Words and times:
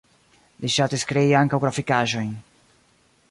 Li 0.63 0.69
ŝatis 0.75 1.03
krei 1.11 1.37
ankaŭ 1.41 1.59
grafikaĵojn. 1.65 2.35